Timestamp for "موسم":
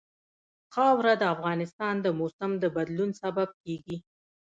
2.19-2.51